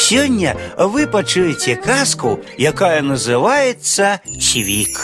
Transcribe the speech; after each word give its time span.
Сёння 0.00 0.55
вы 0.77 1.07
пачуеце 1.07 1.75
казку, 1.75 2.39
якая 2.57 3.01
называется 3.01 4.21
«Цвик». 4.39 4.99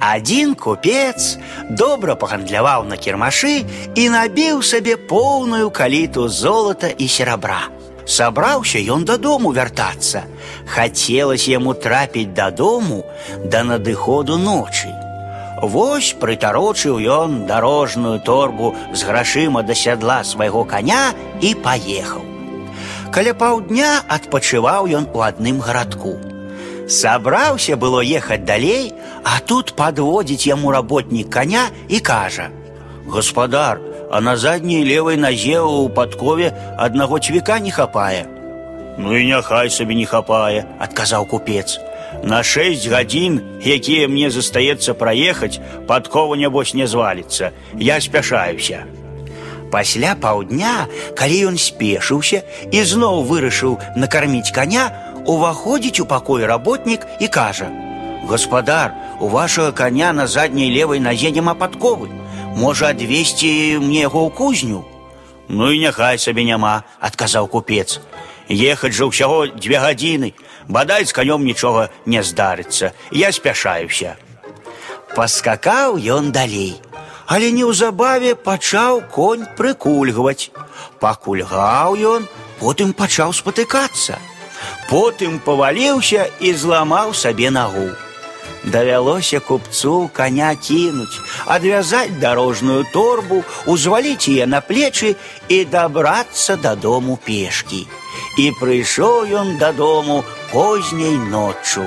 Один 0.00 0.54
купец 0.54 1.36
добра 1.68 2.14
пагандляваў 2.16 2.86
на 2.88 2.96
кірмашы 2.96 3.66
і 3.94 4.08
набіў 4.08 4.62
сабе 4.62 4.96
поўную 4.96 5.68
каліту 5.70 6.28
золата 6.28 6.88
і 6.88 7.06
серабра. 7.06 7.68
Сабраўся 8.06 8.80
ён 8.80 9.04
дадому 9.04 9.52
вяртацца. 9.52 10.24
Хацелася 10.66 11.52
яму 11.52 11.74
трапіць 11.74 12.32
дадому 12.32 13.04
да 13.44 13.62
надыходу 13.62 14.38
ночы. 14.38 14.88
Вось 15.61 16.11
прытарочыў 16.19 16.99
ён 16.99 17.45
дарожную 17.47 18.19
торбу 18.19 18.75
з 18.93 19.07
грашыма 19.07 19.63
да 19.63 19.73
сядла 19.73 20.23
свайго 20.23 20.65
коня 20.65 21.13
і 21.41 21.55
паехаў. 21.55 22.21
Каля 23.15 23.33
паўдня 23.33 24.03
адпачываў 24.11 24.91
ён 24.99 25.07
у 25.13 25.23
адным 25.23 25.63
гарадку. 25.63 26.19
Сабраўся 26.91 27.77
было 27.77 28.03
ехаць 28.03 28.43
далей, 28.45 28.93
а 29.23 29.39
тут 29.39 29.73
подводзіць 29.79 30.45
яму 30.45 30.71
работнік 30.75 31.29
коня 31.31 31.69
і 31.87 31.99
кажа: « 31.99 33.07
Гаспадар, 33.07 33.79
а 34.11 34.21
на 34.21 34.35
задняй 34.37 34.83
левой 34.83 35.17
назе 35.17 35.61
у 35.61 35.89
падкове 35.89 36.53
аднаго 36.77 37.19
цвіка 37.19 37.59
не 37.59 37.71
хапае. 37.71 38.25
Ну 38.97 39.15
і 39.15 39.25
няхай 39.27 39.69
сабе 39.69 39.95
не 39.95 40.05
хапае, 40.05 40.65
адказаў 40.79 41.25
купец. 41.25 41.79
На 42.23 42.43
шесть 42.43 42.87
гадзін, 42.87 43.41
якія 43.61 44.07
мне 44.07 44.29
застаецца 44.29 44.93
праехаць, 44.93 45.59
падкова 45.87 46.35
нябось 46.35 46.73
не 46.73 46.87
зваліцца. 46.87 47.51
Я 47.77 48.01
спяшаюся. 48.01 48.85
Пасля 49.71 50.15
паўдня, 50.15 50.87
калі 51.19 51.53
ён 51.53 51.57
спешыўся 51.59 52.43
і 52.71 52.83
зноў 52.83 53.25
вырашыў 53.29 53.77
накарміць 53.95 54.53
коня, 54.55 54.89
уваходзіць 55.25 55.99
у 55.99 56.05
пакой 56.05 56.45
работнік 56.45 57.05
і 57.19 57.27
кажа: « 57.27 58.29
Гаспадар, 58.29 58.93
у 59.19 59.27
вашага 59.27 59.71
коня 59.71 60.13
на 60.13 60.27
задняй 60.27 60.69
левой 60.69 60.99
назе 60.99 61.31
няма 61.31 61.53
падковы. 61.53 62.09
Можа 62.55 62.89
адвесці 62.95 63.77
мне 63.83 64.01
яго 64.07 64.25
ў 64.25 64.31
кузню. 64.31 64.85
Ну 65.47 65.71
і 65.71 65.79
няхай 65.79 66.17
сабе 66.17 66.43
няма, 66.43 66.83
адказаў 66.99 67.47
купец. 67.47 67.99
Ехаць 68.49 68.93
жа 68.93 69.09
ўсяго 69.09 69.45
дзве 69.57 69.81
гадзіны, 69.81 70.33
бадай 70.69 71.05
з 71.05 71.11
канём 71.11 71.45
нічога 71.45 71.89
не 72.05 72.23
здарыцца. 72.23 72.91
Я 73.11 73.31
спяшаюся. 73.31 74.15
Паскакаў 75.15 75.97
ён 75.97 76.31
далей, 76.31 76.81
але 77.25 77.51
неўзабаве 77.51 78.35
пачаў 78.35 79.01
конь 79.11 79.45
прыкульгваць. 79.57 80.51
Пакульгаў 80.99 81.95
ён, 81.95 82.27
потым 82.59 82.93
пачаў 82.93 83.33
спатыкацца. 83.33 84.19
Потым 84.89 85.39
паваліўся 85.39 86.27
і 86.39 86.53
зламаў 86.53 87.13
сабе 87.13 87.49
нагу. 87.49 87.89
Давялося 88.65 89.39
купцу 89.39 90.09
коня 90.13 90.55
кінуць, 90.55 91.21
адвязаць 91.45 92.17
дарожную 92.19 92.85
торбу, 92.93 93.43
узваліць 93.69 94.25
яе 94.27 94.45
на 94.49 94.61
плечы 94.61 95.15
і 95.49 95.65
дабрацца 95.65 96.57
дадому 96.57 97.17
пешкі. 97.21 97.85
І 98.41 98.51
прыйшоў 98.59 99.29
ён 99.41 99.57
дадому 99.61 100.23
позняй 100.51 101.17
ноччу. 101.17 101.85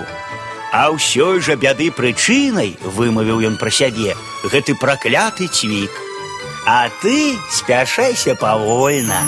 А 0.73 0.91
ўсёй 0.93 1.41
жа 1.41 1.57
бяды 1.57 1.89
прычынай, 1.91 2.77
вымавіў 2.84 3.41
ён 3.48 3.57
пра 3.57 3.73
сябе, 3.73 4.17
гэты 4.45 4.77
пракляты 4.77 5.48
цвік. 5.48 5.91
А 6.67 6.91
ты 7.01 7.39
спяшайся 7.48 8.34
павольна. 8.34 9.25